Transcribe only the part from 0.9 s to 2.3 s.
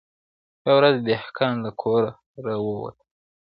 دهقان له کوره